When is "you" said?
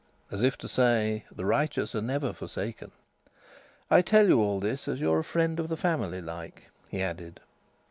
4.27-4.39